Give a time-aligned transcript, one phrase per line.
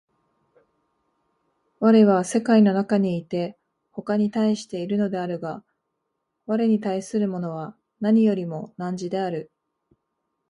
[1.79, 3.55] 我は世界の中にいて
[3.91, 5.63] 他に対しているのであるが、
[6.47, 9.51] 我に対するものは何よりも汝である。